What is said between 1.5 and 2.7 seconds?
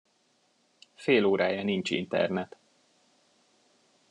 nincs internet.